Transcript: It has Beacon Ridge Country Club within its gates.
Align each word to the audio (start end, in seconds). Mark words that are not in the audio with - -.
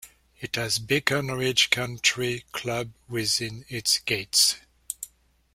It 0.39 0.55
has 0.55 0.79
Beacon 0.79 1.27
Ridge 1.27 1.69
Country 1.69 2.43
Club 2.53 2.89
within 3.07 3.65
its 3.69 3.99
gates. 3.99 4.55